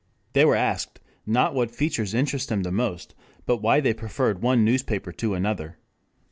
[0.33, 3.13] They were asked, not what features interested them most,
[3.45, 5.77] but why they preferred one newspaper to another.